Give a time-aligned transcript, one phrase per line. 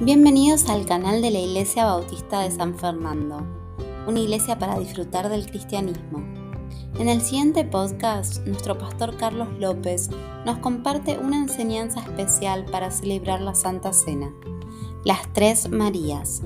[0.00, 3.44] Bienvenidos al canal de la Iglesia Bautista de San Fernando,
[4.06, 6.24] una iglesia para disfrutar del cristianismo.
[7.00, 10.08] En el siguiente podcast, nuestro pastor Carlos López
[10.46, 14.32] nos comparte una enseñanza especial para celebrar la Santa Cena,
[15.04, 16.42] las Tres Marías.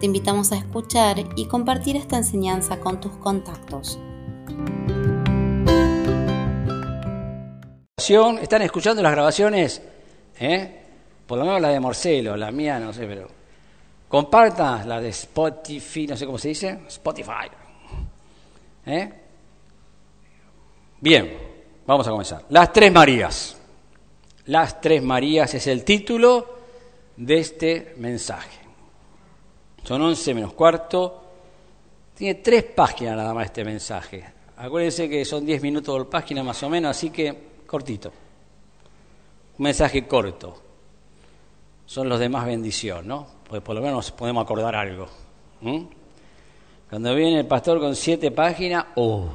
[0.00, 4.00] Te invitamos a escuchar y compartir esta enseñanza con tus contactos.
[8.42, 9.80] ¿Están escuchando las grabaciones?
[10.40, 10.79] ¿Eh?
[11.30, 13.28] Por lo menos la de Morcelo, la mía no sé, pero
[14.08, 17.46] comparta la de Spotify, no sé cómo se dice, Spotify.
[18.84, 19.12] ¿Eh?
[20.98, 21.38] Bien,
[21.86, 22.46] vamos a comenzar.
[22.48, 23.56] Las tres Marías.
[24.46, 26.58] Las tres Marías es el título
[27.16, 28.58] de este mensaje.
[29.84, 31.22] Son once menos cuarto.
[32.12, 34.24] Tiene tres páginas nada más este mensaje.
[34.56, 38.08] Acuérdense que son diez minutos por página más o menos, así que cortito.
[39.58, 40.69] Un mensaje corto
[41.90, 43.26] son los de más bendición, ¿no?
[43.48, 45.08] Pues por lo menos podemos acordar algo.
[46.88, 49.28] Cuando viene el pastor con siete páginas, ¡oh!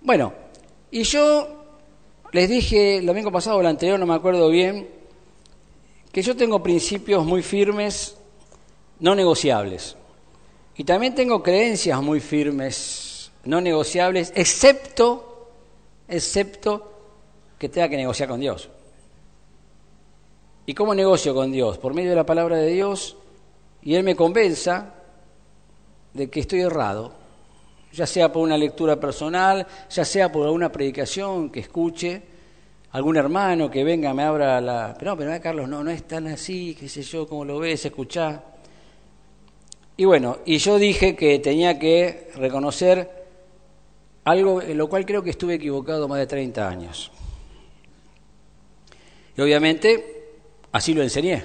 [0.00, 0.32] Bueno,
[0.90, 1.66] y yo
[2.32, 4.90] les dije el domingo pasado o el anterior, no me acuerdo bien,
[6.10, 8.16] que yo tengo principios muy firmes,
[8.98, 9.96] no negociables.
[10.74, 15.48] Y también tengo creencias muy firmes, no negociables, excepto,
[16.08, 16.90] excepto
[17.56, 18.68] que tenga que negociar con Dios.
[20.64, 21.78] ¿Y cómo negocio con Dios?
[21.78, 23.16] Por medio de la palabra de Dios
[23.82, 24.94] y Él me convenza
[26.14, 27.12] de que estoy errado,
[27.92, 32.22] ya sea por una lectura personal, ya sea por alguna predicación que escuche,
[32.92, 34.94] algún hermano que venga me abra la...
[34.96, 37.84] Pero no, pero Carlos, no, no es tan así, qué sé yo, cómo lo ves,
[37.84, 38.44] escuchá.
[39.96, 43.10] Y bueno, y yo dije que tenía que reconocer
[44.24, 47.10] algo en lo cual creo que estuve equivocado más de 30 años.
[49.36, 50.21] Y obviamente
[50.72, 51.44] Así lo enseñé.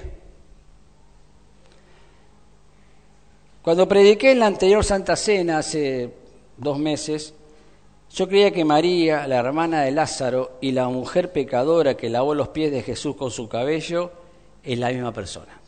[3.62, 6.10] Cuando prediqué en la anterior Santa Cena hace
[6.56, 7.34] dos meses,
[8.10, 12.48] yo creía que María, la hermana de Lázaro, y la mujer pecadora que lavó los
[12.48, 14.10] pies de Jesús con su cabello,
[14.64, 15.60] es la misma persona.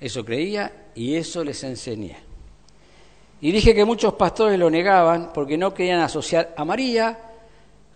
[0.00, 2.16] Eso creía y eso les enseñé.
[3.42, 7.18] Y dije que muchos pastores lo negaban porque no querían asociar a María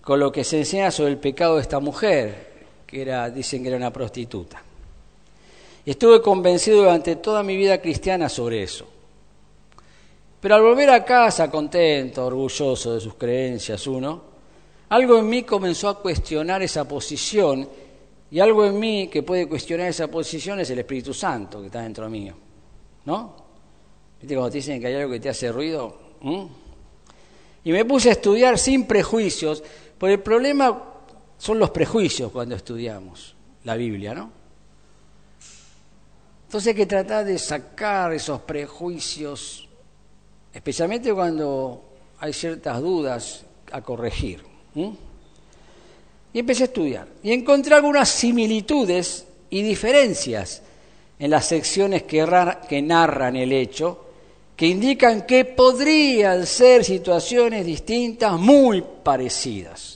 [0.03, 2.56] con lo que se enseña sobre el pecado de esta mujer,
[2.87, 4.63] que era, dicen que era una prostituta.
[5.85, 8.87] Y estuve convencido durante toda mi vida cristiana sobre eso.
[10.41, 14.23] Pero al volver a casa, contento, orgulloso de sus creencias, uno,
[14.89, 17.69] algo en mí comenzó a cuestionar esa posición
[18.31, 21.83] y algo en mí que puede cuestionar esa posición es el Espíritu Santo que está
[21.83, 22.35] dentro mío.
[23.05, 23.35] ¿No?
[24.21, 25.97] ¿Viste cuando te dicen que hay algo que te hace ruido?
[26.21, 26.45] ¿Mm?
[27.65, 29.63] Y me puse a estudiar sin prejuicios,
[29.99, 30.96] por el problema
[31.39, 34.31] son los prejuicios cuando estudiamos la Biblia, ¿no?
[36.47, 39.69] Entonces hay que tratar de sacar esos prejuicios,
[40.53, 41.83] especialmente cuando
[42.21, 44.43] hay ciertas dudas a corregir.
[46.33, 50.63] Y empecé a estudiar y encontré algunas similitudes y diferencias
[51.19, 54.05] en las secciones que, narran el hecho,
[54.55, 59.96] que indican que podrían ser situaciones distintas muy parecidas.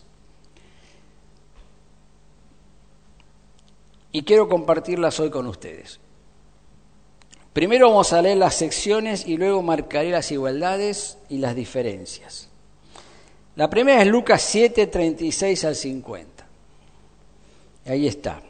[4.13, 6.01] Y quiero compartirlas hoy con ustedes.
[7.53, 12.49] Primero vamos a leer las secciones y luego marcaré las igualdades y las diferencias.
[13.57, 16.47] La primera es Lucas 7, 36 al 50.
[17.87, 18.41] Ahí está.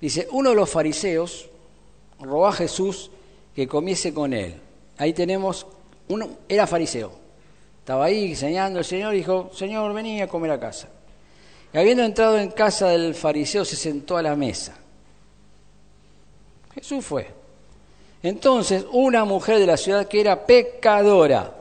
[0.00, 1.48] Dice, uno de los fariseos
[2.20, 3.10] robó a Jesús
[3.54, 4.60] que comiese con él.
[4.96, 5.66] Ahí tenemos,
[6.08, 7.12] uno era fariseo.
[7.78, 10.88] Estaba ahí enseñando el Señor dijo, Señor, vení a comer a casa.
[11.72, 14.76] Y habiendo entrado en casa del fariseo, se sentó a la mesa.
[16.74, 17.38] Jesús fue.
[18.22, 21.54] Entonces, una mujer de la ciudad que era pecadora,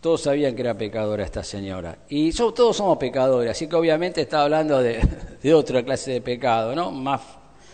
[0.00, 4.44] todos sabían que era pecadora esta señora, y todos somos pecadores, así que obviamente estaba
[4.44, 4.80] hablando
[5.42, 6.90] de, otra clase de pecado, ¿no?
[6.92, 7.20] Más,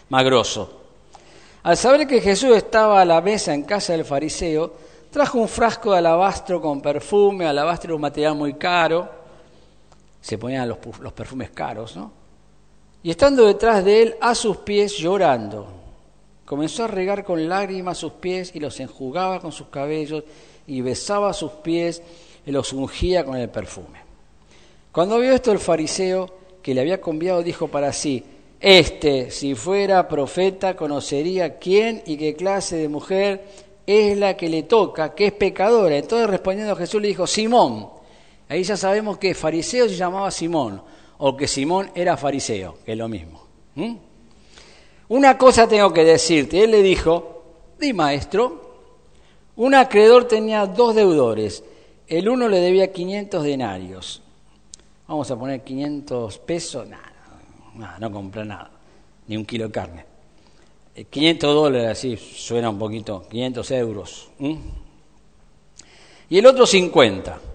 [0.09, 0.59] más.
[1.63, 4.73] Al saber que Jesús estaba a la mesa en casa del fariseo,
[5.11, 9.20] trajo un frasco de alabastro con perfume, alabastro un material muy caro,
[10.21, 12.13] se ponían los, los perfumes caros, ¿no?
[13.03, 15.69] Y estando detrás de él a sus pies llorando,
[16.45, 20.25] comenzó a regar con lágrimas sus pies y los enjugaba con sus cabellos
[20.67, 22.03] y besaba sus pies
[22.45, 24.01] y los ungía con el perfume.
[24.93, 26.29] Cuando vio esto el fariseo
[26.63, 28.23] que le había conviado dijo para sí,
[28.61, 33.45] este, si fuera profeta, conocería quién y qué clase de mujer
[33.87, 35.97] es la que le toca, que es pecadora.
[35.97, 38.00] Entonces respondiendo Jesús le dijo, Simón,
[38.51, 40.83] Ahí ya sabemos que fariseo se llamaba Simón,
[41.19, 43.47] o que Simón era fariseo, que es lo mismo.
[45.07, 46.65] Una cosa tengo que decirte.
[46.65, 47.45] Él le dijo,
[47.79, 48.71] di maestro,
[49.55, 51.63] un acreedor tenía dos deudores.
[52.09, 54.21] El uno le debía 500 denarios.
[55.07, 56.89] Vamos a poner 500 pesos.
[56.89, 58.73] Nada, no compra nada.
[59.29, 60.05] Ni un kilo de carne.
[61.09, 63.29] 500 eh, dólares, así suena un poquito.
[63.31, 64.29] 500 euros.
[66.29, 67.50] Y el otro 50.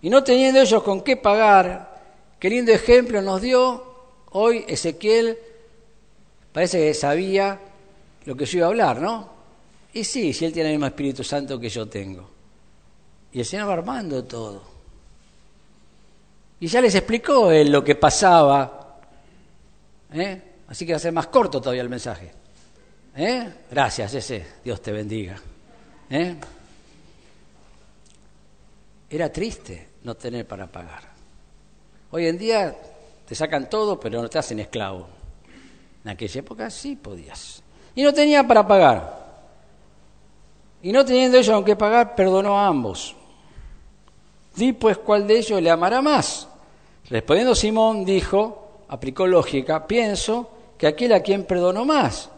[0.00, 2.02] Y no teniendo ellos con qué pagar,
[2.38, 3.84] qué lindo ejemplo nos dio
[4.30, 5.38] hoy Ezequiel.
[6.52, 7.60] Parece que sabía
[8.24, 9.30] lo que yo iba a hablar, ¿no?
[9.92, 12.28] Y sí, si él tiene el mismo Espíritu Santo que yo tengo.
[13.32, 14.62] Y el Señor va armando todo.
[16.60, 18.98] Y ya les explicó él lo que pasaba.
[20.12, 20.42] ¿eh?
[20.68, 22.32] Así que va a ser más corto todavía el mensaje.
[23.16, 23.52] ¿eh?
[23.70, 24.46] Gracias, ese.
[24.64, 25.40] Dios te bendiga.
[26.10, 26.36] ¿eh?
[29.10, 31.02] Era triste no tener para pagar.
[32.10, 32.74] Hoy en día
[33.26, 35.06] te sacan todo, pero no te hacen esclavo.
[36.02, 37.62] En aquella época sí podías.
[37.94, 39.28] Y no tenía para pagar.
[40.80, 43.14] Y no teniendo ellos aunque pagar, perdonó a ambos.
[44.56, 46.48] Di pues cuál de ellos le amará más.
[47.10, 52.30] Respondiendo Simón dijo, aplicó lógica, pienso que aquel a quien perdonó más.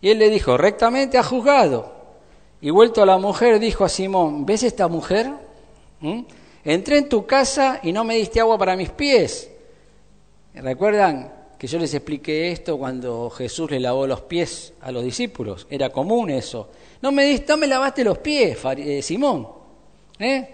[0.00, 1.92] Y él le dijo, rectamente ha juzgado.
[2.62, 5.30] Y vuelto a la mujer, dijo a Simón, ¿ves esta mujer?
[6.00, 6.22] ¿Mm?
[6.64, 9.50] Entré en tu casa y no me diste agua para mis pies.
[10.54, 15.66] ¿Recuerdan que yo les expliqué esto cuando Jesús le lavó los pies a los discípulos?
[15.68, 16.70] Era común eso.
[17.02, 19.46] No me, diste, no me lavaste los pies, eh, Simón.
[20.18, 20.48] ¿Eh?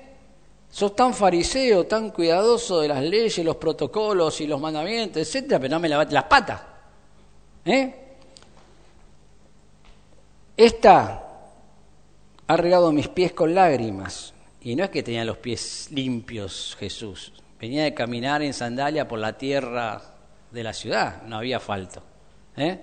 [0.69, 5.75] Sos tan fariseo, tan cuidadoso de las leyes, los protocolos y los mandamientos, etcétera, pero
[5.75, 6.61] no me lavaste las patas.
[7.65, 7.95] ¿Eh?
[10.57, 11.29] Esta
[12.47, 14.35] ha regado mis pies con lágrimas.
[14.63, 17.33] Y no es que tenía los pies limpios Jesús.
[17.59, 20.03] Venía de caminar en sandalia por la tierra
[20.51, 22.03] de la ciudad, no había falto.
[22.57, 22.81] ¿eh?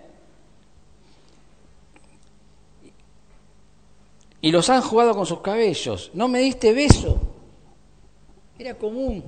[4.42, 6.12] Y los han jugado con sus cabellos.
[6.14, 7.20] No me diste beso.
[8.58, 9.24] Era común.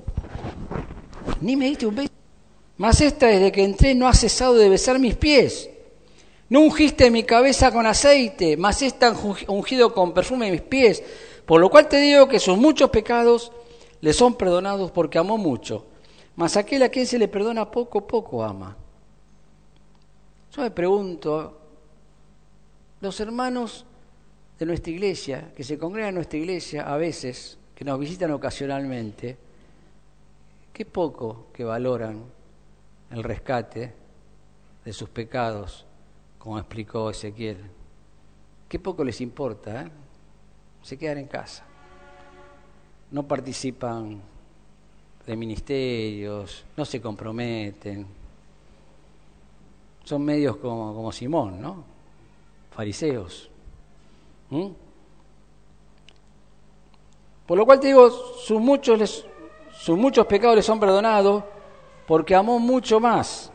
[1.40, 2.10] Ni me diste un beso.
[2.76, 5.68] Mas esta desde que entré no ha cesado de besar mis pies.
[6.48, 9.14] No ungiste mi cabeza con aceite, mas esta
[9.46, 11.02] ungido con perfume mis pies.
[11.50, 13.50] Por lo cual te digo que sus muchos pecados
[14.02, 15.84] le son perdonados porque amó mucho.
[16.36, 18.76] Mas aquel a quien se le perdona poco, poco ama.
[20.54, 21.58] Yo me pregunto,
[23.00, 23.84] los hermanos
[24.60, 29.36] de nuestra iglesia, que se congregan en nuestra iglesia a veces, que nos visitan ocasionalmente,
[30.72, 32.26] qué poco que valoran
[33.10, 33.92] el rescate
[34.84, 35.84] de sus pecados,
[36.38, 37.58] como explicó Ezequiel.
[38.68, 39.90] Qué poco les importa, ¿eh?
[40.82, 41.64] Se quedan en casa.
[43.10, 44.20] No participan
[45.26, 48.06] de ministerios, no se comprometen.
[50.04, 51.84] Son medios como, como Simón, ¿no?
[52.70, 53.50] Fariseos.
[54.50, 54.68] ¿Mm?
[57.46, 59.26] Por lo cual te digo, sus muchos,
[59.72, 61.42] sus muchos pecados les son perdonados
[62.06, 63.50] porque amó mucho más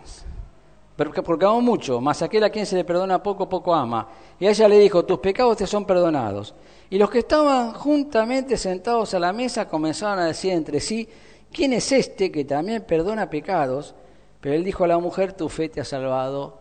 [0.96, 4.08] porque amó mucho, mas aquel a quien se le perdona poco, poco ama.
[4.40, 6.56] Y ella le dijo, tus pecados te son perdonados.
[6.90, 11.08] Y los que estaban juntamente sentados a la mesa comenzaron a decir entre sí,
[11.52, 13.96] ¿quién es este que también perdona pecados?
[14.40, 16.60] Pero él dijo a la mujer, tu fe te ha salvado,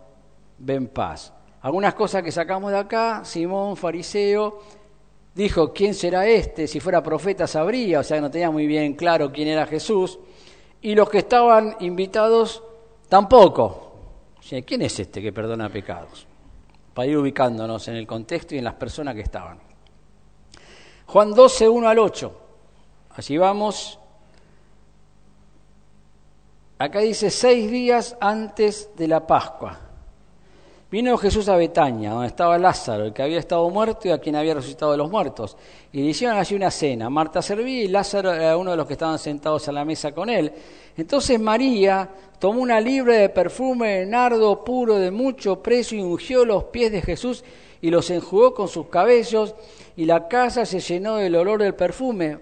[0.58, 1.32] ven paz.
[1.60, 4.60] Algunas cosas que sacamos de acá, Simón, fariseo,
[5.34, 6.66] dijo, ¿quién será este?
[6.66, 10.18] Si fuera profeta sabría, o sea, no tenía muy bien claro quién era Jesús.
[10.80, 12.62] Y los que estaban invitados
[13.08, 13.92] tampoco.
[14.66, 16.26] ¿Quién es este que perdona pecados?
[16.92, 19.73] Para ir ubicándonos en el contexto y en las personas que estaban.
[21.14, 22.32] Juan 12, 1 al 8.
[23.14, 24.00] Allí vamos.
[26.76, 29.78] Acá dice seis días antes de la Pascua.
[30.90, 34.34] Vino Jesús a Betania, donde estaba Lázaro, el que había estado muerto y a quien
[34.34, 35.56] había resucitado de los muertos.
[35.92, 37.08] Y le hicieron allí una cena.
[37.08, 40.28] Marta servía y Lázaro era uno de los que estaban sentados a la mesa con
[40.28, 40.52] él.
[40.96, 46.44] Entonces María tomó una libre de perfume de nardo puro de mucho precio y ungió
[46.44, 47.44] los pies de Jesús
[47.80, 49.54] y los enjugó con sus cabellos
[49.96, 52.38] y la casa se llenó del olor del perfume.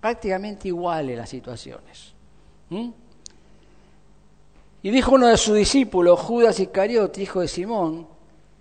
[0.00, 2.14] Prácticamente iguales las situaciones.
[4.82, 8.06] Y dijo uno de sus discípulos, Judas Iscariote, hijo de Simón,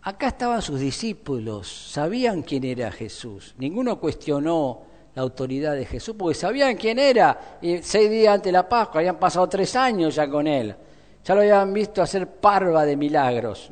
[0.01, 3.55] acá estaban sus discípulos, sabían quién era Jesús.
[3.57, 4.81] Ninguno cuestionó
[5.15, 7.57] la autoridad de Jesús, porque sabían quién era.
[7.61, 10.75] Y seis días antes de la Pascua, habían pasado tres años ya con él.
[11.23, 13.69] Ya lo habían visto hacer parva de milagros.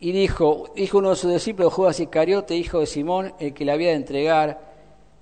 [0.00, 3.72] Y dijo, dijo uno de sus discípulos, Judas Iscariote, hijo de Simón, el que le
[3.72, 4.74] había de entregar,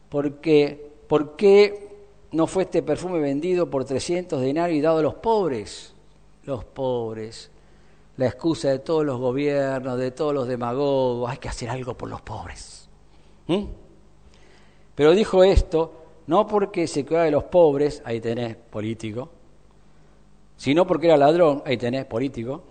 [0.08, 1.88] porque, porque
[2.30, 5.94] no fue este perfume vendido por 300 denarios y dado a los pobres?
[6.44, 7.50] Los pobres.
[8.16, 12.08] La excusa de todos los gobiernos, de todos los demagogos, hay que hacer algo por
[12.08, 12.88] los pobres.
[13.48, 13.64] ¿Mm?
[14.94, 19.30] Pero dijo esto no porque se cuidaba de los pobres, ahí tenés político,
[20.58, 22.62] sino porque era ladrón, ahí tenés político,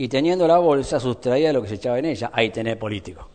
[0.00, 3.28] y teniendo la bolsa sustraía lo que se echaba en ella, ahí tenés político.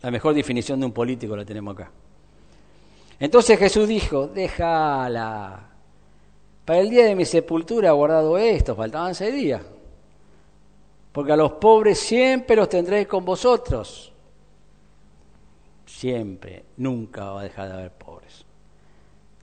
[0.00, 1.90] La mejor definición de un político la tenemos acá.
[3.20, 5.68] Entonces Jesús dijo, déjala.
[6.64, 9.60] Para el día de mi sepultura he guardado esto, faltaban seis días.
[11.12, 14.10] Porque a los pobres siempre los tendréis con vosotros.
[15.84, 18.46] Siempre, nunca va a dejar de haber pobres.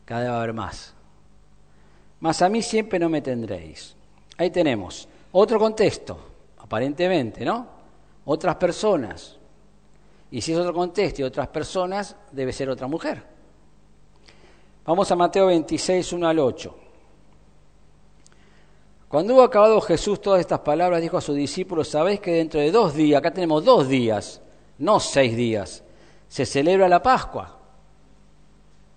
[0.06, 0.96] Cada vez va a haber más.
[2.20, 3.96] Mas a mí siempre no me tendréis.
[4.38, 6.31] Ahí tenemos otro contexto,
[6.72, 7.68] aparentemente, ¿no?
[8.24, 9.38] Otras personas.
[10.32, 13.22] Y si es otro contexto y otras personas, debe ser otra mujer.
[14.86, 16.78] Vamos a Mateo 26, 1 al 8.
[19.10, 22.72] Cuando hubo acabado Jesús todas estas palabras, dijo a sus discípulos, sabéis que dentro de
[22.72, 24.42] dos días, acá tenemos dos días,
[24.78, 25.84] no seis días,
[26.30, 27.60] se celebra la Pascua.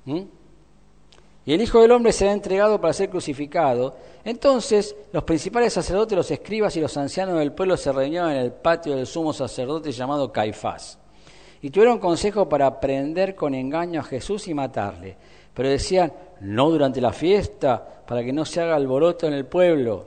[0.05, 0.21] ¿Mm?
[1.47, 3.97] Y el Hijo del Hombre será entregado para ser crucificado.
[4.25, 8.53] Entonces los principales sacerdotes, los escribas y los ancianos del pueblo se reunieron en el
[8.53, 10.99] patio del sumo sacerdote llamado Caifás.
[11.61, 15.17] Y tuvieron consejo para prender con engaño a Jesús y matarle.
[15.53, 20.07] Pero decían, no durante la fiesta, para que no se haga alboroto en el pueblo.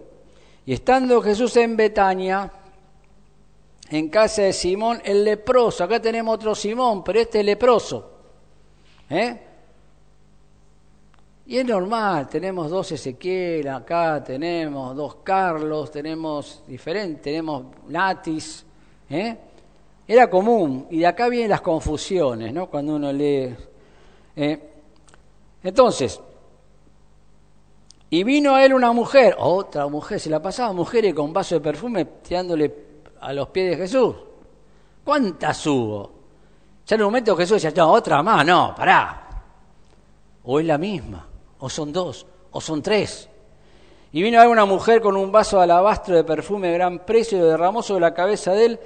[0.66, 2.52] Y estando Jesús en Betania,
[3.90, 8.12] en casa de Simón el leproso, acá tenemos otro Simón, pero este es leproso.
[9.10, 9.47] ¿Eh?
[11.48, 18.66] Y es normal, tenemos dos Ezequiel acá, tenemos dos Carlos, tenemos diferentes, tenemos Natis,
[19.10, 19.38] ¿eh?
[20.06, 22.70] Era común, y de acá vienen las confusiones, ¿no?
[22.70, 23.56] Cuando uno lee.
[24.36, 24.60] ¿eh?
[25.64, 26.20] Entonces,
[28.10, 31.62] y vino a él una mujer, otra mujer, se la pasaba mujeres con vaso de
[31.62, 32.76] perfume tirándole
[33.22, 34.16] a los pies de Jesús.
[35.02, 36.12] ¿Cuántas hubo?
[36.86, 39.24] Ya en un momento Jesús decía, no, otra más, no, pará.
[40.44, 41.28] O es la misma,
[41.60, 43.30] o son dos, o son tres.
[44.12, 47.00] Y vino a él una mujer con un vaso de alabastro de perfume de gran
[47.00, 48.80] precio y lo derramó sobre la cabeza de él,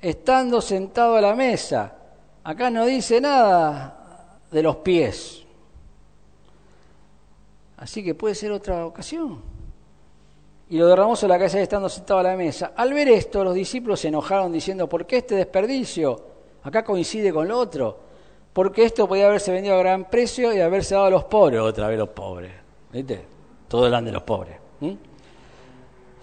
[0.00, 1.94] estando sentado a la mesa.
[2.42, 5.44] Acá no dice nada de los pies.
[7.76, 9.40] Así que puede ser otra ocasión.
[10.68, 12.72] Y lo derramó sobre la cabeza estando sentado a la mesa.
[12.74, 16.20] Al ver esto, los discípulos se enojaron diciendo, ¿por qué este desperdicio?
[16.64, 18.05] Acá coincide con lo otro.
[18.56, 21.88] Porque esto podía haberse vendido a gran precio y haberse dado a los pobres, otra
[21.88, 22.52] vez los pobres.
[22.90, 23.22] ¿Viste?
[23.68, 24.56] Todo hablan de los pobres.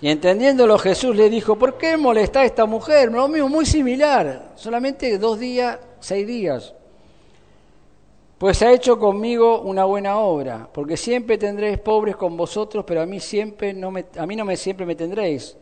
[0.02, 3.12] Y entendiéndolo Jesús le dijo, ¿por qué molesta a esta mujer?
[3.12, 6.74] Lo mismo, muy similar, solamente dos días, seis días.
[8.40, 13.06] Pues ha hecho conmigo una buena obra, porque siempre tendréis pobres con vosotros, pero a
[13.06, 15.56] mí siempre no me, a mí no me siempre me tendréis,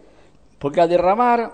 [0.58, 1.52] porque al derramar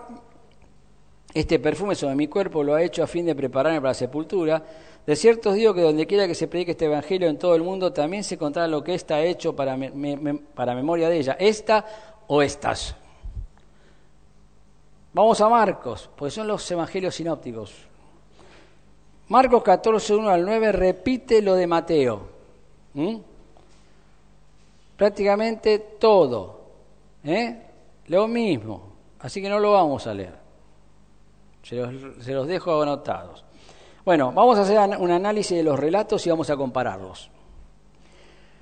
[1.38, 4.60] este perfume sobre mi cuerpo lo ha hecho a fin de prepararme para la sepultura.
[5.06, 7.62] De cierto os digo que donde quiera que se predique este evangelio en todo el
[7.62, 11.36] mundo, también se contará lo que está hecho para, memoria de ella.
[11.38, 11.86] Esta
[12.26, 12.96] o estas.
[15.12, 17.72] Vamos a Marcos, porque son los evangelios sinópticos.
[19.28, 22.28] Marcos 14, 1 al 9 repite lo de Mateo.
[24.96, 26.62] Prácticamente todo.
[27.22, 27.62] ¿eh?
[28.08, 28.82] Lo mismo.
[29.20, 30.47] Así que no lo vamos a leer.
[31.68, 33.44] Se los, dejo anotados.
[34.02, 37.30] Bueno, vamos a hacer un análisis de los relatos y vamos a compararlos.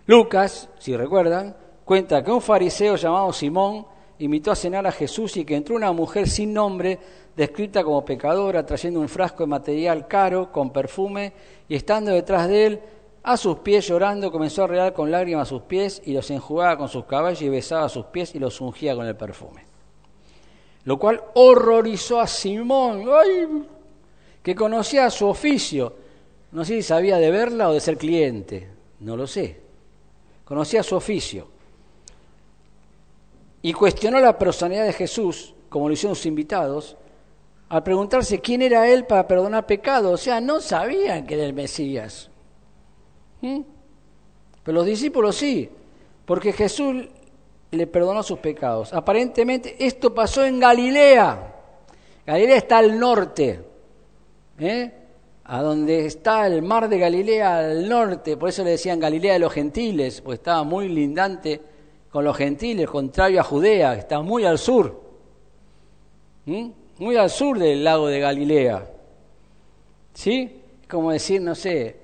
[0.06, 3.86] Lucas, si recuerdan, cuenta que un fariseo llamado Simón
[4.18, 6.98] invitó a cenar a Jesús y que entró una mujer sin nombre,
[7.36, 11.32] descrita como pecadora, trayendo un frasco de material caro con perfume,
[11.68, 12.80] y estando detrás de él,
[13.22, 16.88] a sus pies llorando, comenzó a regar con lágrimas sus pies y los enjugaba con
[16.88, 19.65] sus caballos y besaba sus pies y los ungía con el perfume.
[20.87, 23.05] Lo cual horrorizó a Simón,
[24.43, 25.93] que conocía su oficio.
[26.52, 28.69] No sé si sabía de verla o de ser cliente,
[29.00, 29.61] no lo sé.
[30.45, 31.49] Conocía su oficio
[33.62, 36.97] y cuestionó la personalidad de Jesús, como lo hicieron sus invitados,
[37.69, 40.12] al preguntarse quién era él para perdonar pecados.
[40.12, 42.31] O sea, no sabían que era el Mesías.
[43.40, 43.62] ¿Mm?
[44.62, 45.69] Pero los discípulos sí,
[46.25, 47.09] porque Jesús
[47.76, 48.92] le perdonó sus pecados.
[48.92, 51.54] Aparentemente esto pasó en Galilea.
[52.26, 53.61] Galilea está al norte,
[54.59, 54.92] ¿eh?
[55.45, 59.38] a donde está el mar de Galilea al norte, por eso le decían Galilea de
[59.38, 61.61] los gentiles, pues estaba muy lindante
[62.11, 65.02] con los gentiles, contrario a Judea, que está muy al sur,
[66.47, 68.90] muy al sur del lago de Galilea.
[70.14, 70.62] ¿Sí?
[70.88, 71.97] Como decir, no sé,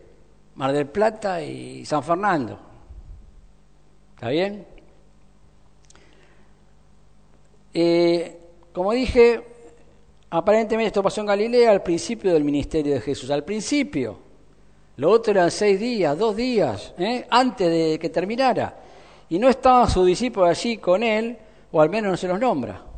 [0.54, 2.58] Mar del Plata y San Fernando.
[4.14, 4.66] ¿Está bien?
[7.74, 8.38] Eh,
[8.72, 9.42] como dije,
[10.30, 14.18] aparentemente esto pasó en Galilea al principio del ministerio de Jesús, al principio.
[14.96, 17.26] Lo otro eran seis días, dos días, ¿eh?
[17.30, 18.76] antes de que terminara.
[19.28, 21.38] Y no estaban sus discípulos allí con él,
[21.70, 22.91] o al menos no se los nombra.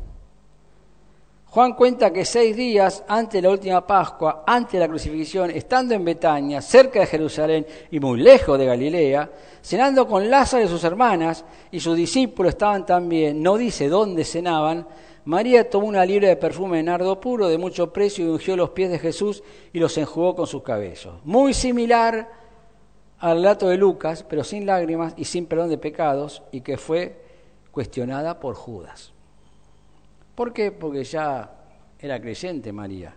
[1.55, 5.93] Juan cuenta que seis días antes de la última Pascua, antes de la crucifixión, estando
[5.93, 9.31] en Betania, cerca de Jerusalén y muy lejos de Galilea,
[9.61, 14.85] cenando con Lázaro y sus hermanas, y sus discípulos estaban también, no dice dónde cenaban,
[15.23, 18.71] María tomó una libra de perfume de nardo puro de mucho precio y ungió los
[18.71, 21.13] pies de Jesús y los enjugó con sus cabellos.
[21.23, 22.31] Muy similar
[23.19, 27.17] al relato de Lucas, pero sin lágrimas y sin perdón de pecados, y que fue
[27.71, 29.14] cuestionada por Judas.
[30.35, 30.71] ¿Por qué?
[30.71, 31.49] Porque ya
[31.97, 33.15] era creyente María.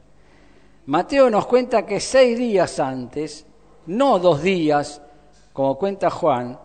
[0.86, 3.44] Mateo nos cuenta que seis días antes,
[3.86, 5.02] no dos días,
[5.52, 6.58] como cuenta Juan,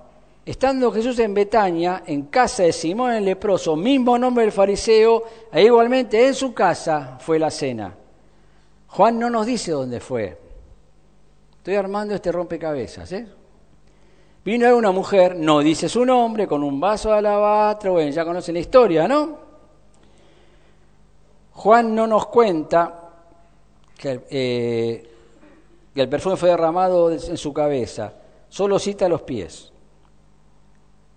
[0.46, 5.64] estando Jesús en Betania, en casa de Simón el leproso, mismo nombre del fariseo, e
[5.64, 7.94] igualmente en su casa fue la cena.
[8.88, 10.38] Juan no nos dice dónde fue.
[11.58, 13.28] Estoy armando este rompecabezas, ¿eh?
[14.46, 18.54] Vino una mujer, no dice su nombre, con un vaso de alabastro, bueno, ya conocen
[18.54, 19.43] la historia, ¿no?
[21.54, 23.12] Juan no nos cuenta
[23.98, 25.10] que, eh,
[25.96, 28.14] el perfume fue derramado en su cabeza,
[28.50, 29.72] solo cita los pies,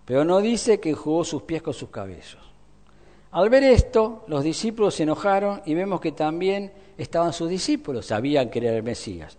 [0.05, 2.38] pero no dice que jugó sus pies con sus cabellos.
[3.33, 8.49] Al ver esto, los discípulos se enojaron y vemos que también estaban sus discípulos, sabían
[8.50, 9.37] que era el Mesías.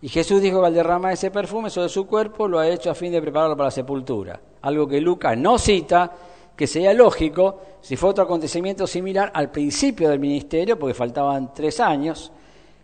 [0.00, 2.94] Y Jesús dijo que al derramar ese perfume sobre su cuerpo lo ha hecho a
[2.94, 6.12] fin de prepararlo para la sepultura, algo que Lucas no cita,
[6.56, 11.80] que sería lógico si fue otro acontecimiento similar al principio del ministerio, porque faltaban tres
[11.80, 12.30] años,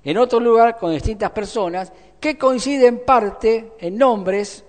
[0.03, 4.65] en otro lugar con distintas personas que coinciden en parte en nombres,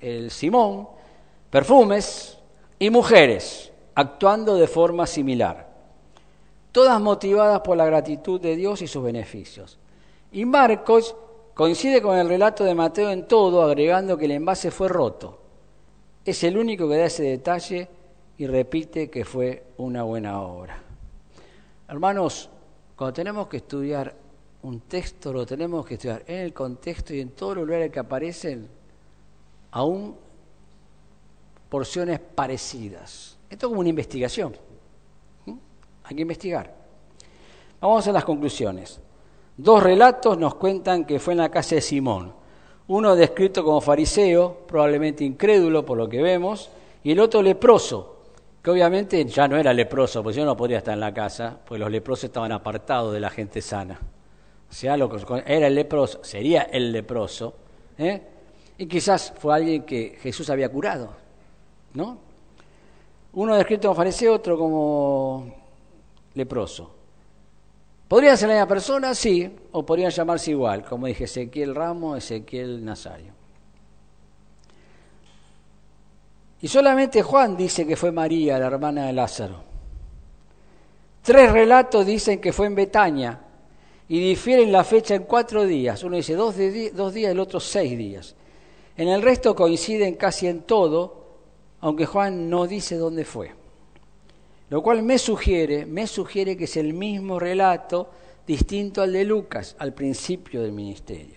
[0.00, 0.88] el Simón,
[1.50, 2.38] perfumes
[2.78, 5.68] y mujeres, actuando de forma similar,
[6.72, 9.78] todas motivadas por la gratitud de Dios y sus beneficios.
[10.32, 11.14] Y Marcos
[11.54, 15.38] coincide con el relato de Mateo en todo, agregando que el envase fue roto.
[16.24, 17.88] Es el único que da ese detalle
[18.38, 20.76] y repite que fue una buena obra.
[21.88, 22.48] Hermanos,
[22.96, 24.14] cuando tenemos que estudiar
[24.62, 28.00] un texto, lo tenemos que estudiar en el contexto y en todos los lugares que
[28.00, 28.68] aparecen,
[29.70, 30.16] aún
[31.68, 33.36] porciones parecidas.
[33.50, 34.56] Esto es como una investigación.
[36.04, 36.74] Hay que investigar.
[37.80, 39.00] Vamos a las conclusiones.
[39.56, 42.32] Dos relatos nos cuentan que fue en la casa de Simón.
[42.88, 46.70] Uno descrito como fariseo, probablemente incrédulo por lo que vemos,
[47.02, 48.13] y el otro leproso,
[48.64, 51.78] que obviamente ya no era leproso, porque yo no podría estar en la casa, pues
[51.78, 54.00] los leprosos estaban apartados de la gente sana.
[54.70, 57.52] O sea, lo que era el leproso, sería el leproso,
[57.98, 58.22] ¿eh?
[58.78, 61.10] y quizás fue alguien que Jesús había curado,
[61.92, 62.16] ¿no?
[63.34, 65.54] Uno descrito como fariseo, otro como
[66.32, 66.90] leproso.
[68.08, 69.14] ¿Podrían ser la misma persona?
[69.14, 73.33] Sí, o podrían llamarse igual, como dije, Ezequiel Ramos, Ezequiel Nazario.
[76.64, 79.56] Y solamente Juan dice que fue María, la hermana de Lázaro.
[81.20, 83.38] Tres relatos dicen que fue en Betania
[84.08, 86.02] y difieren la fecha en cuatro días.
[86.04, 88.34] Uno dice dos, días, el otro seis días.
[88.96, 91.26] En el resto coinciden casi en todo,
[91.82, 93.52] aunque Juan no dice dónde fue.
[94.70, 98.08] Lo cual me sugiere, me sugiere que es el mismo relato
[98.46, 101.36] distinto al de Lucas al principio del ministerio.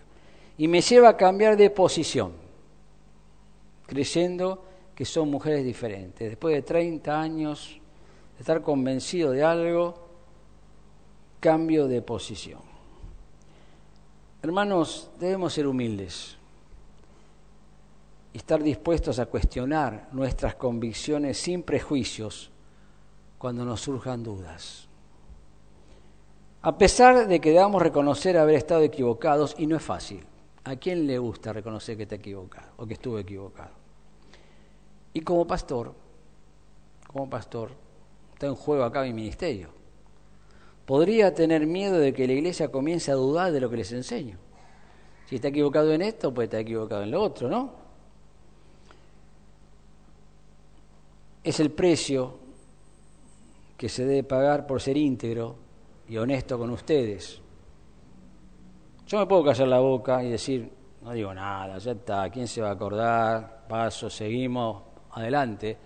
[0.57, 2.31] Y me lleva a cambiar de posición,
[3.87, 4.63] creyendo
[4.97, 6.27] que son mujeres diferentes.
[6.27, 7.79] Después de 30 años
[8.35, 9.93] de estar convencido de algo,
[11.39, 12.61] cambio de posición.
[14.41, 16.35] Hermanos, debemos ser humildes
[18.33, 22.49] y estar dispuestos a cuestionar nuestras convicciones sin prejuicios
[23.37, 24.87] cuando nos surjan dudas.
[26.63, 30.25] A pesar de que debamos reconocer haber estado equivocados, y no es fácil,
[30.63, 33.76] ¿a quién le gusta reconocer que está equivocado o que estuvo equivocado?
[35.17, 35.95] Y como pastor,
[37.07, 37.71] como pastor,
[38.33, 39.69] está en juego acá mi ministerio.
[40.85, 44.37] Podría tener miedo de que la iglesia comience a dudar de lo que les enseño.
[45.25, 47.71] Si está equivocado en esto, puede estar equivocado en lo otro, ¿no?
[51.43, 52.37] Es el precio
[53.75, 55.55] que se debe pagar por ser íntegro
[56.07, 57.41] y honesto con ustedes.
[59.07, 62.61] Yo me puedo callar la boca y decir, no digo nada, ya está, ¿quién se
[62.61, 63.65] va a acordar?
[63.67, 65.77] Paso, seguimos, adelante.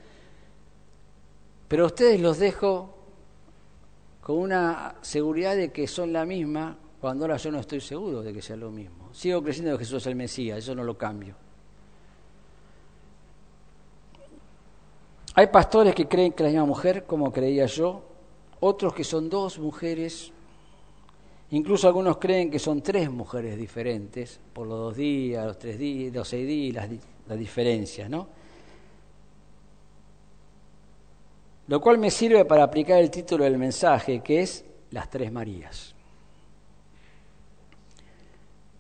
[1.68, 2.98] Pero a ustedes los dejo
[4.22, 8.32] con una seguridad de que son la misma cuando ahora yo no estoy seguro de
[8.32, 9.10] que sea lo mismo.
[9.12, 11.36] Sigo creyendo que Jesús es el Mesías, eso no lo cambio.
[15.34, 18.04] Hay pastores que creen que la misma mujer, como creía yo,
[18.60, 20.32] otros que son dos mujeres,
[21.52, 26.14] incluso algunos creen que son tres mujeres diferentes, por los dos días, los tres días,
[26.14, 26.88] los seis días,
[27.28, 28.28] las diferencias, ¿no?
[31.72, 35.96] Lo cual me sirve para aplicar el título del mensaje, que es Las Tres Marías.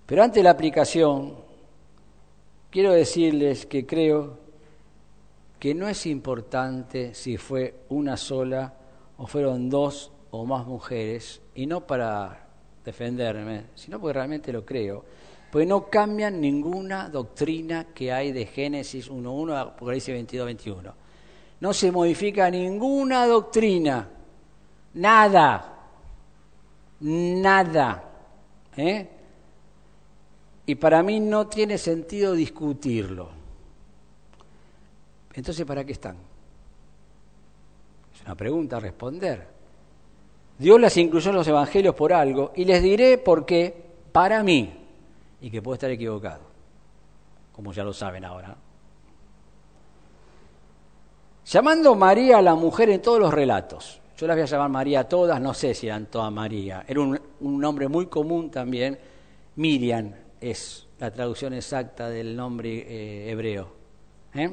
[0.06, 1.36] Pero antes de la aplicación,
[2.70, 4.38] quiero decirles que creo
[5.58, 8.74] que no es importante si fue una sola
[9.20, 12.46] o fueron dos o más mujeres, y no para
[12.84, 15.06] defenderme, sino porque realmente lo creo,
[15.50, 20.94] porque no cambian ninguna doctrina que hay de Génesis 1.1 a Apocalipsis 22.21.
[21.62, 24.10] No se modifica ninguna doctrina,
[24.96, 25.90] nada,
[27.00, 28.04] nada.
[28.76, 29.10] ¿eh?
[30.66, 33.30] Y para mí no tiene sentido discutirlo.
[35.34, 36.18] Entonces, ¿para qué están?
[38.16, 39.48] Es una pregunta a responder.
[40.58, 44.74] Dios las incluyó en los evangelios por algo y les diré por qué, para mí,
[45.42, 46.42] y que puedo estar equivocado,
[47.52, 48.58] como ya lo saben ahora.
[51.52, 54.00] Llamando María a la mujer en todos los relatos.
[54.18, 56.86] Yo las voy a llamar María a todas, no sé si eran todas María.
[56.88, 58.98] Era un, nombre muy común también.
[59.58, 63.68] Miriam es la traducción exacta del nombre eh, hebreo.
[64.34, 64.50] ¿eh?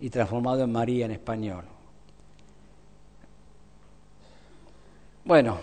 [0.00, 1.64] y transformado en María en español.
[5.24, 5.58] Bueno,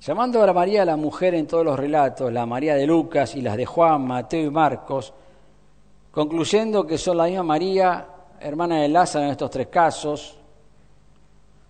[0.00, 3.56] llamando a María la mujer en todos los relatos, la María de Lucas y las
[3.56, 5.12] de Juan, Mateo y Marcos,
[6.16, 8.08] concluyendo que son la misma María,
[8.40, 10.34] hermana de Lázaro en estos tres casos,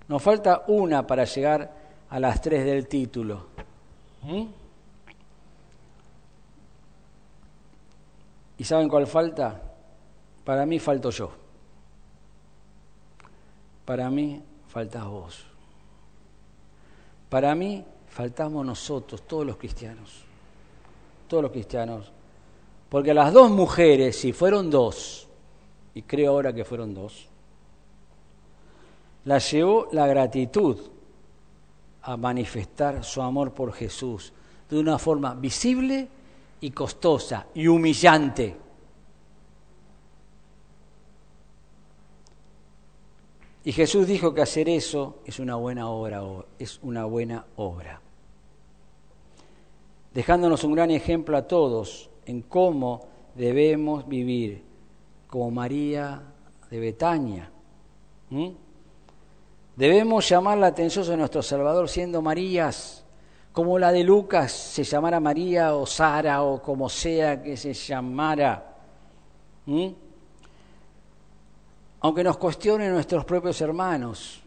[0.07, 1.69] nos falta una para llegar
[2.09, 3.49] a las tres del título.
[4.23, 4.45] ¿Mm?
[8.59, 9.61] ¿Y saben cuál falta?
[10.45, 11.29] Para mí falto yo.
[13.85, 15.45] Para mí faltas vos.
[17.29, 20.23] Para mí faltamos nosotros, todos los cristianos.
[21.27, 22.13] Todos los cristianos.
[22.89, 25.29] Porque las dos mujeres, si fueron dos,
[25.95, 27.27] y creo ahora que fueron dos,
[29.25, 30.79] las llevó la gratitud
[32.03, 34.33] a manifestar su amor por Jesús
[34.71, 36.09] de una forma visible
[36.61, 38.57] y costosa y humillante.
[43.65, 46.23] Y Jesús dijo que hacer eso es una buena obra,
[46.57, 48.01] es una buena obra.
[50.15, 54.63] Dejándonos un gran ejemplo a todos en cómo debemos vivir
[55.29, 56.23] como María
[56.71, 57.51] de Betania.
[59.77, 63.05] Debemos llamar la atención de nuestro Salvador siendo Marías,
[63.53, 68.75] como la de Lucas se llamara María o Sara o como sea que se llamara
[72.01, 74.41] aunque nos cuestionen nuestros propios hermanos,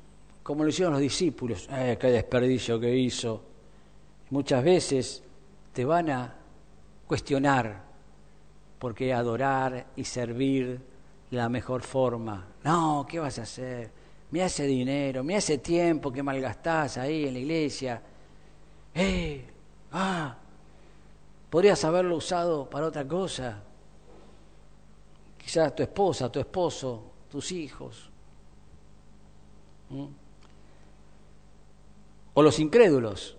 [0.44, 3.42] como lo hicieron los discípulos, eh, qué desperdicio que hizo.
[4.30, 5.24] Muchas veces
[5.74, 6.39] te van a
[7.10, 7.82] cuestionar
[8.78, 10.80] porque adorar y servir
[11.32, 12.46] la mejor forma.
[12.64, 13.90] No, ¿qué vas a hacer?
[14.30, 18.02] Me hace dinero, me hace tiempo que malgastás ahí en la iglesia.
[18.94, 19.44] ¡Eh!
[19.92, 20.38] ¡Ah!
[21.50, 23.64] Podrías haberlo usado para otra cosa.
[25.36, 28.12] Quizás tu esposa, tu esposo tus hijos.
[29.90, 30.06] ¿Mm?
[32.36, 33.36] O los incrédulos.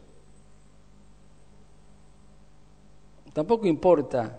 [3.33, 4.39] Tampoco importa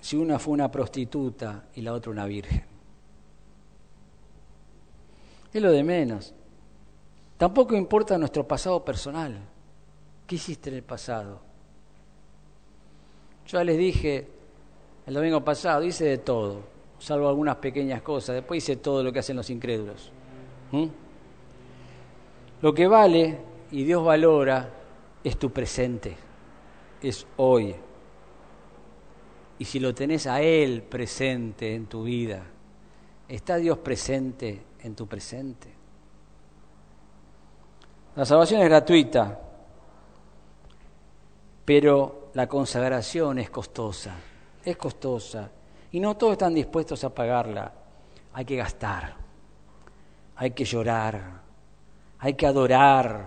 [0.00, 2.64] si una fue una prostituta y la otra una virgen.
[5.52, 6.34] Es lo de menos.
[7.38, 9.38] Tampoco importa nuestro pasado personal.
[10.26, 11.40] ¿Qué hiciste en el pasado?
[13.46, 14.28] Yo ya les dije
[15.06, 18.36] el domingo pasado, hice de todo salvo algunas pequeñas cosas.
[18.36, 20.10] Después hice todo lo que hacen los incrédulos.
[20.72, 20.86] ¿Mm?
[22.62, 23.38] Lo que vale
[23.70, 24.70] y Dios valora
[25.22, 26.16] es tu presente,
[27.02, 27.74] es hoy.
[29.58, 32.42] Y si lo tenés a Él presente en tu vida,
[33.28, 35.68] ¿está Dios presente en tu presente?
[38.16, 39.40] La salvación es gratuita,
[41.64, 44.14] pero la consagración es costosa,
[44.64, 45.50] es costosa.
[45.92, 47.72] Y no todos están dispuestos a pagarla.
[48.34, 49.14] Hay que gastar,
[50.36, 51.40] hay que llorar,
[52.18, 53.26] hay que adorar,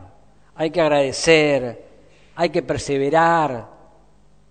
[0.56, 1.86] hay que agradecer,
[2.36, 3.79] hay que perseverar,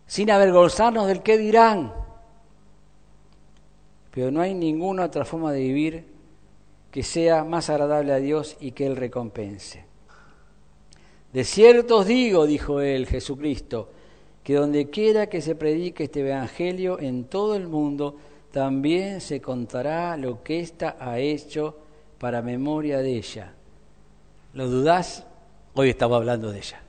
[0.09, 1.94] sin avergonzarnos del qué dirán.
[4.11, 6.05] Pero no hay ninguna otra forma de vivir
[6.90, 9.85] que sea más agradable a Dios y que Él recompense.
[11.33, 13.90] De cierto os digo, dijo él, Jesucristo,
[14.42, 18.16] que donde quiera que se predique este Evangelio en todo el mundo,
[18.51, 21.77] también se contará lo que ésta ha hecho
[22.18, 23.53] para memoria de ella.
[24.55, 25.27] ¿Lo dudás?
[25.75, 26.88] Hoy estamos hablando de ella.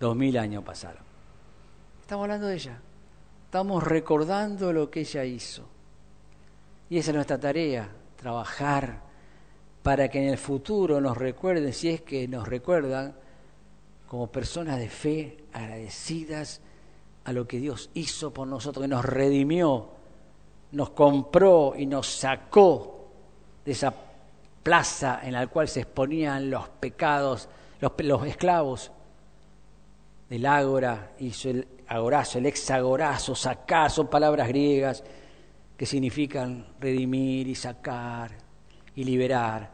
[0.00, 1.02] Dos mil años pasaron.
[2.00, 2.80] Estamos hablando de ella.
[3.44, 5.68] Estamos recordando lo que ella hizo.
[6.88, 9.02] Y esa es nuestra tarea, trabajar
[9.82, 13.14] para que en el futuro nos recuerden, si es que nos recuerdan,
[14.08, 16.62] como personas de fe, agradecidas
[17.24, 19.90] a lo que Dios hizo por nosotros, que nos redimió,
[20.72, 23.10] nos compró y nos sacó
[23.64, 23.94] de esa
[24.62, 27.48] plaza en la cual se exponían los pecados,
[27.80, 28.90] los, los esclavos
[30.30, 35.02] del ágora, hizo el agorazo, el exagorazo, sacar, son palabras griegas
[35.76, 38.30] que significan redimir y sacar
[38.94, 39.70] y liberar,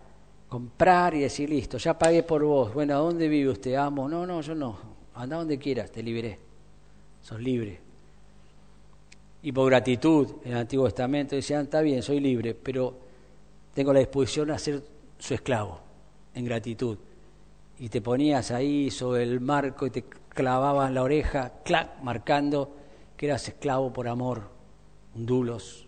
[0.48, 3.74] comprar y decir, listo, ya pagué por vos, bueno, ¿a dónde vive usted?
[3.74, 4.78] Amo, no, no, yo no,
[5.14, 6.38] anda donde quieras, te liberé,
[7.20, 7.80] sos libre.
[9.42, 12.96] Y por gratitud, en el Antiguo Testamento decían, está bien, soy libre, pero
[13.74, 14.82] tengo la disposición a ser
[15.18, 15.80] su esclavo,
[16.34, 16.96] en gratitud.
[17.78, 20.04] Y te ponías ahí sobre el marco y te
[20.36, 22.70] clavaban la oreja, clac, marcando
[23.16, 24.42] que eras esclavo por amor,
[25.16, 25.86] un dulos,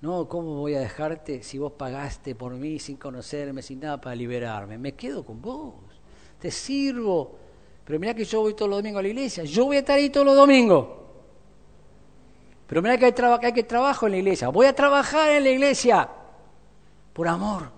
[0.00, 4.16] no, ¿cómo voy a dejarte si vos pagaste por mí sin conocerme, sin nada para
[4.16, 4.78] liberarme?
[4.78, 5.74] Me quedo con vos,
[6.40, 7.36] te sirvo.
[7.84, 9.96] Pero mira que yo voy todos los domingos a la iglesia, yo voy a estar
[9.96, 10.86] ahí todos los domingos.
[12.66, 15.44] Pero mira que hay, que hay que trabajo en la iglesia, voy a trabajar en
[15.44, 16.08] la iglesia
[17.12, 17.70] por amor.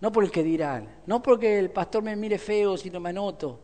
[0.00, 3.10] No por el que dirán, no porque el pastor me mire feo si no me
[3.10, 3.58] anoto,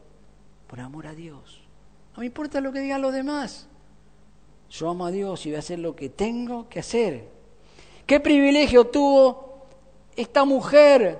[0.73, 1.61] por amor a Dios.
[2.15, 3.67] No me importa lo que digan los demás.
[4.71, 7.29] Yo amo a Dios y voy a hacer lo que tengo que hacer.
[8.07, 9.67] ¿Qué privilegio tuvo
[10.17, 11.19] esta mujer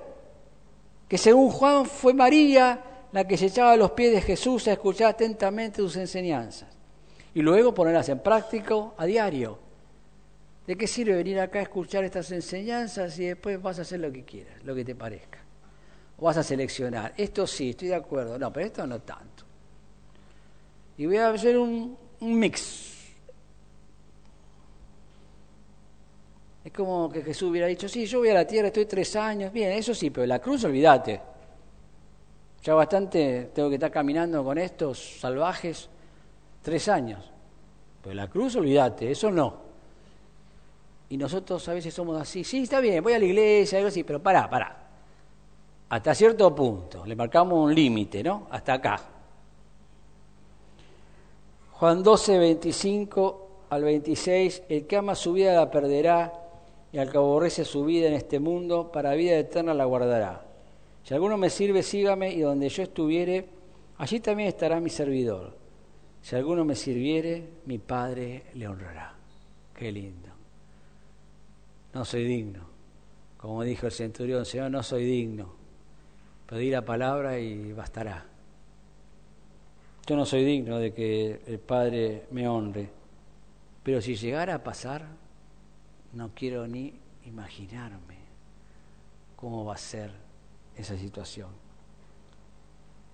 [1.07, 4.71] que según Juan fue María la que se echaba a los pies de Jesús a
[4.71, 6.75] escuchar atentamente sus enseñanzas
[7.35, 9.59] y luego ponerlas en práctica a diario?
[10.65, 14.11] ¿De qué sirve venir acá a escuchar estas enseñanzas y después vas a hacer lo
[14.11, 15.37] que quieras, lo que te parezca?
[16.17, 19.32] O vas a seleccionar, esto sí, estoy de acuerdo, no, pero esto no tanto.
[20.97, 22.93] Y voy a hacer un, un mix,
[26.63, 29.51] Es como que Jesús hubiera dicho, sí, yo voy a la tierra, estoy tres años,
[29.51, 31.19] bien, eso sí, pero la cruz olvídate.
[32.63, 35.89] Ya bastante tengo que estar caminando con estos salvajes
[36.61, 37.29] tres años.
[38.01, 39.61] Pero la cruz olvídate, eso no.
[41.09, 44.05] Y nosotros a veces somos así, sí, está bien, voy a la iglesia, algo así,
[44.05, 44.77] pero pará, pará.
[45.89, 48.47] Hasta cierto punto, le marcamos un límite, ¿no?
[48.49, 49.12] Hasta acá.
[51.83, 56.31] Juan 12, 25 al 26, el que ama su vida la perderá
[56.93, 60.45] y al que aborrece su vida en este mundo, para vida eterna la guardará.
[61.03, 63.49] Si alguno me sirve, sígame, y donde yo estuviere,
[63.97, 65.57] allí también estará mi servidor.
[66.21, 69.13] Si alguno me sirviere, mi Padre le honrará.
[69.75, 70.29] Qué lindo.
[71.93, 72.61] No soy digno.
[73.35, 75.51] Como dijo el centurión, Señor, no soy digno.
[76.47, 78.32] Pedí la palabra y bastará.
[80.05, 82.89] Yo no soy digno de que el Padre me honre.
[83.83, 85.05] Pero si llegara a pasar,
[86.13, 86.93] no quiero ni
[87.25, 88.17] imaginarme
[89.37, 90.11] cómo va a ser
[90.75, 91.49] esa situación.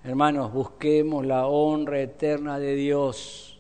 [0.04, 3.60] Hermanos, busquemos la honra eterna de Dios.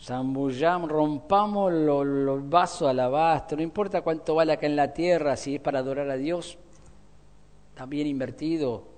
[0.00, 5.60] Zambullamos, rompamos los, vasos alabastro, no importa cuánto vale acá en la tierra, si es
[5.60, 6.58] para adorar a Dios,
[7.86, 8.97] bien invertido.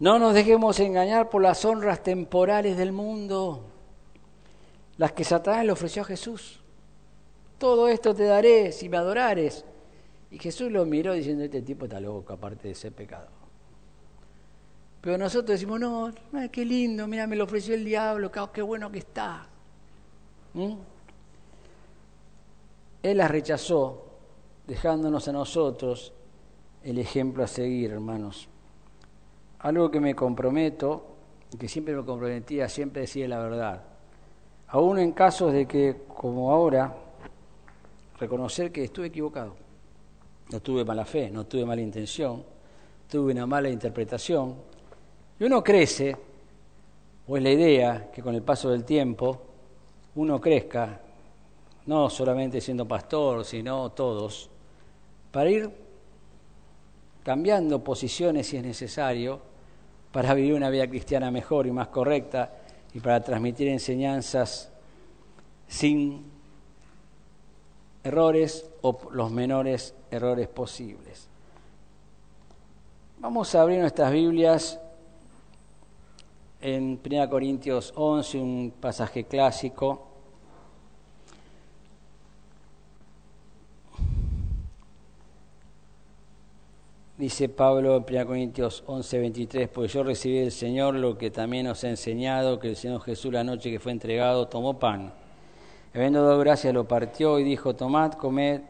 [0.00, 3.64] No nos dejemos engañar por las honras temporales del mundo,
[4.96, 6.60] las que Satanás le ofreció a Jesús.
[7.58, 9.64] Todo esto te daré si me adorares.
[10.30, 13.28] Y Jesús lo miró diciendo, este tipo está loco, aparte de ser pecador.
[15.00, 16.12] Pero nosotros decimos, no,
[16.52, 19.46] qué lindo, mira, me lo ofreció el diablo, qué bueno que está.
[20.54, 20.74] ¿Mm?
[23.02, 24.04] Él las rechazó,
[24.66, 26.12] dejándonos a nosotros
[26.84, 28.48] el ejemplo a seguir, hermanos.
[29.60, 31.04] Algo que me comprometo,
[31.58, 33.82] que siempre me comprometía, siempre decía la verdad.
[34.68, 36.94] Aún en casos de que, como ahora,
[38.18, 39.54] reconocer que estuve equivocado.
[40.50, 42.44] No tuve mala fe, no tuve mala intención,
[43.10, 44.54] tuve una mala interpretación.
[45.40, 46.16] Y uno crece,
[47.26, 49.42] o es la idea que con el paso del tiempo
[50.14, 51.00] uno crezca,
[51.86, 54.50] no solamente siendo pastor, sino todos,
[55.30, 55.87] para ir
[57.28, 59.38] cambiando posiciones si es necesario,
[60.12, 62.54] para vivir una vida cristiana mejor y más correcta
[62.94, 64.72] y para transmitir enseñanzas
[65.66, 66.24] sin
[68.02, 71.28] errores o los menores errores posibles.
[73.18, 74.80] Vamos a abrir nuestras Biblias
[76.62, 80.07] en 1 Corintios 11, un pasaje clásico.
[87.18, 91.66] Dice Pablo en 1 Corintios 11, 23, pues yo recibí del Señor lo que también
[91.66, 95.12] os he enseñado, que el Señor Jesús la noche que fue entregado tomó pan.
[95.92, 98.60] Habiendo dado gracias lo partió y dijo, tomad, comed,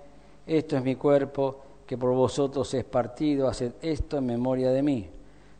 [0.46, 5.10] esto es mi cuerpo, que por vosotros es partido, haced esto en memoria de mí.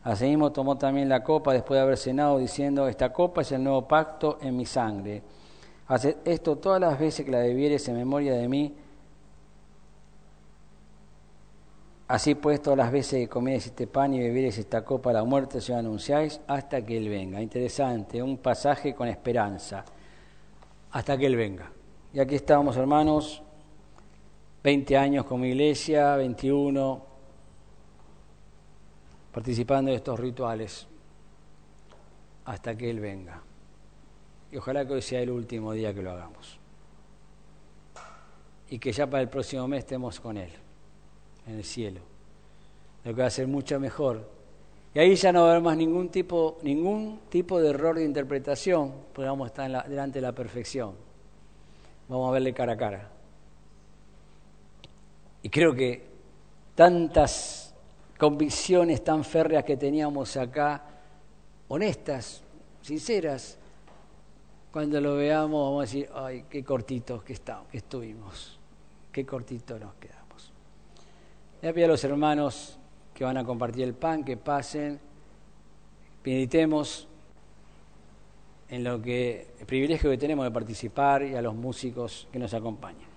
[0.01, 3.87] Asimismo tomó también la copa después de haber cenado, diciendo, esta copa es el nuevo
[3.87, 5.21] pacto en mi sangre.
[5.85, 8.73] Haced esto todas las veces que la debieres en memoria de mí
[12.09, 15.61] Así pues, todas las veces que comieres este pan y bebieres esta copa, la muerte
[15.61, 17.39] se anunciáis hasta que Él venga.
[17.39, 19.85] Interesante, un pasaje con esperanza,
[20.89, 21.71] hasta que Él venga.
[22.11, 23.43] Y aquí estamos, hermanos,
[24.63, 27.05] 20 años como iglesia, 21,
[29.31, 30.87] participando de estos rituales,
[32.45, 33.39] hasta que Él venga.
[34.51, 36.57] Y ojalá que hoy sea el último día que lo hagamos.
[38.67, 40.49] Y que ya para el próximo mes estemos con Él
[41.49, 42.01] en el cielo,
[43.03, 44.29] lo que va a ser mucho mejor.
[44.93, 48.05] Y ahí ya no va a haber más ningún tipo, ningún tipo de error de
[48.05, 50.93] interpretación, porque vamos a estar delante de la perfección.
[52.07, 53.09] Vamos a verle cara a cara.
[55.43, 56.03] Y creo que
[56.75, 57.73] tantas
[58.17, 60.83] convicciones tan férreas que teníamos acá,
[61.67, 62.41] honestas,
[62.81, 63.57] sinceras,
[64.71, 68.59] cuando lo veamos vamos a decir, ay, qué cortitos que, estamos, que estuvimos,
[69.11, 70.18] qué cortito nos queda.
[71.61, 72.77] Le pido a los hermanos
[73.13, 74.99] que van a compartir el pan, que pasen,
[76.23, 77.07] meditemos
[78.69, 82.53] en lo que el privilegio que tenemos de participar y a los músicos que nos
[82.53, 83.08] acompañan.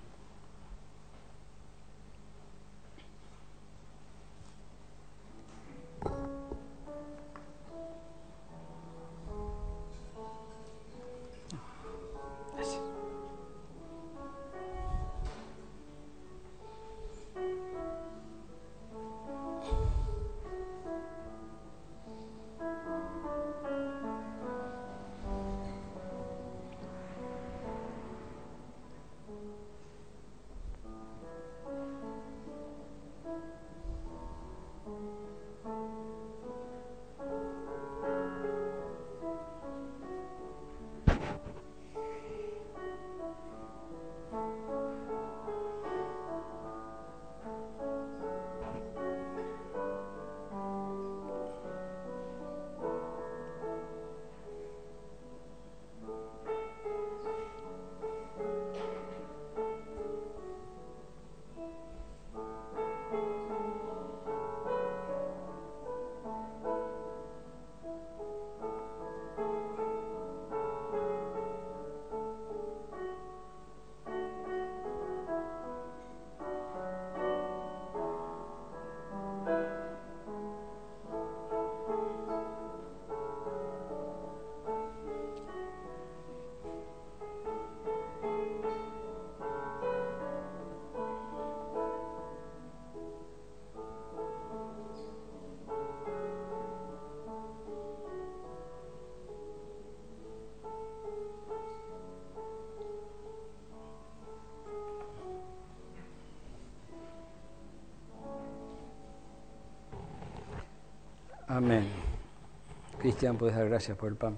[113.22, 114.34] Cristian, puedes dar gracias por el pan.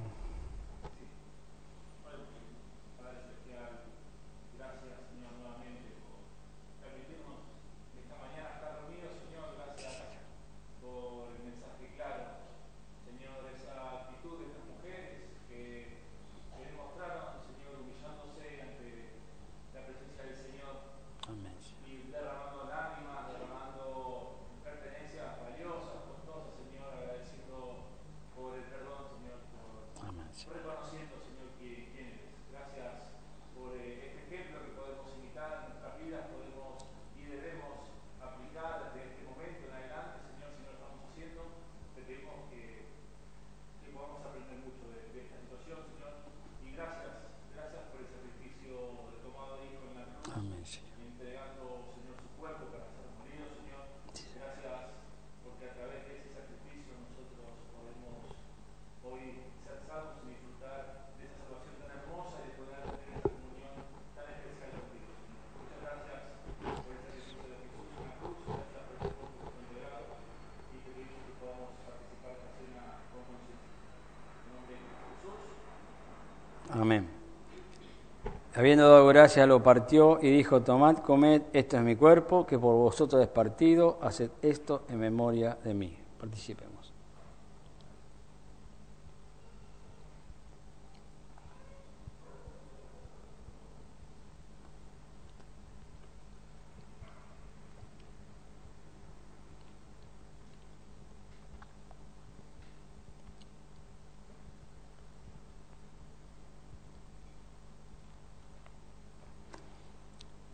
[78.64, 82.74] Habiendo dado gracias, lo partió y dijo, tomad, comed, esto es mi cuerpo, que por
[82.76, 85.94] vosotros es partido, haced esto en memoria de mí.
[86.18, 86.94] Participemos.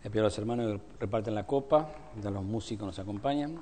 [0.11, 3.59] pido a los hermanos reparten la copa, mientras los músicos nos acompañan.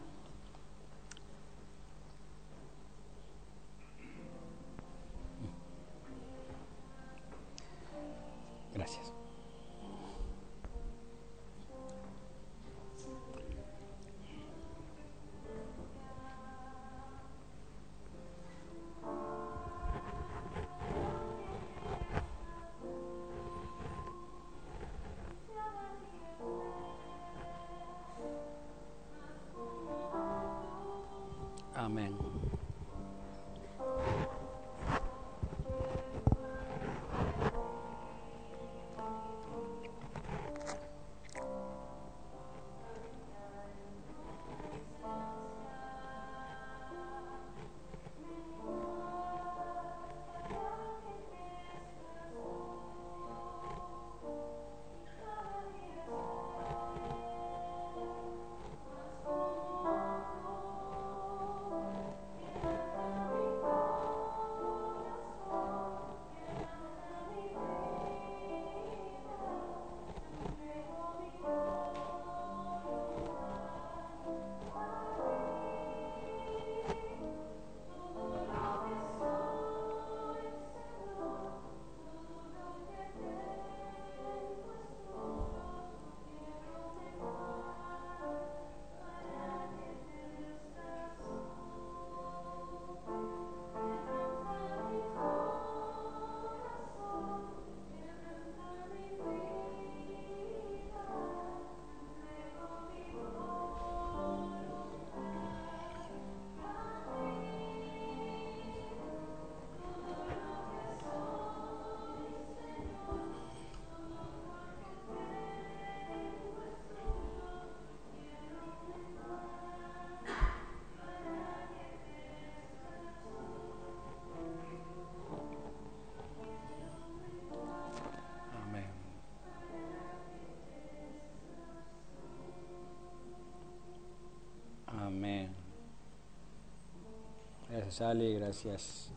[137.90, 139.12] Gracias gracias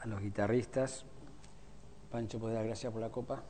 [0.00, 1.04] a los guitarristas.
[2.10, 3.44] Pancho, ¿puedes dar gracias por la copa?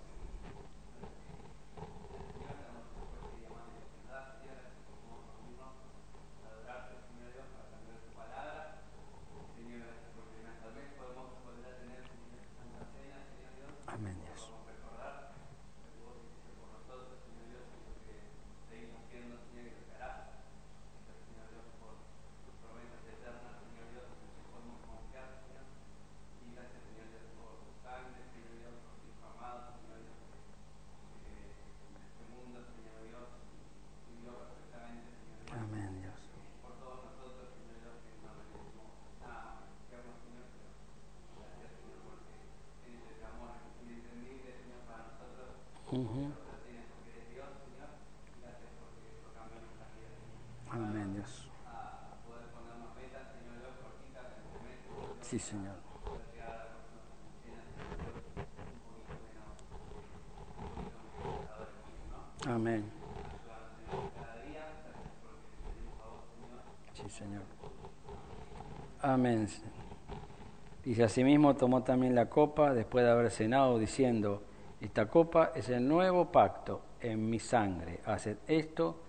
[71.00, 74.42] Dice, asimismo tomó también la copa después de haber cenado, diciendo,
[74.82, 78.00] esta copa es el nuevo pacto en mi sangre.
[78.04, 79.00] Haced esto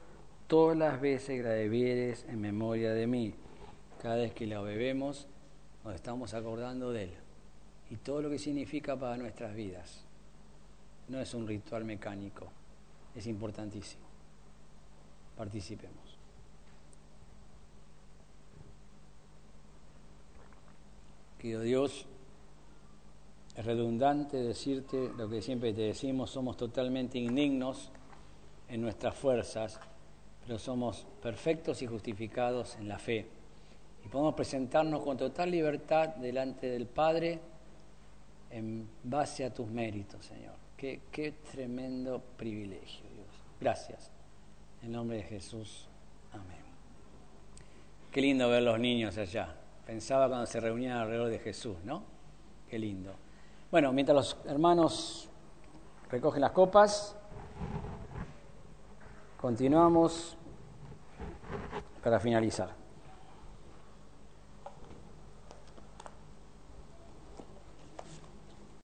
[0.47, 3.35] todas las veces que la bebieres en memoria de mí.
[4.01, 5.27] Cada vez que la bebemos,
[5.83, 7.13] nos estamos acordando de Él.
[7.89, 10.05] Y todo lo que significa para nuestras vidas.
[11.09, 12.47] No es un ritual mecánico,
[13.13, 14.05] es importantísimo.
[15.35, 16.10] Participemos.
[21.41, 22.05] Querido Dios,
[23.55, 27.89] es redundante decirte lo que siempre te decimos, somos totalmente indignos
[28.69, 29.79] en nuestras fuerzas,
[30.45, 33.25] pero somos perfectos y justificados en la fe.
[34.05, 37.39] Y podemos presentarnos con total libertad delante del Padre
[38.51, 40.53] en base a tus méritos, Señor.
[40.77, 43.27] Qué, qué tremendo privilegio, Dios.
[43.59, 44.11] Gracias.
[44.83, 45.87] En nombre de Jesús.
[46.33, 46.61] Amén.
[48.11, 49.55] Qué lindo ver los niños allá.
[49.91, 52.05] Pensaba cuando se reunían alrededor de Jesús, ¿no?
[52.69, 53.13] Qué lindo.
[53.69, 55.29] Bueno, mientras los hermanos
[56.09, 57.13] recogen las copas,
[59.35, 60.37] continuamos
[62.01, 62.80] para finalizar.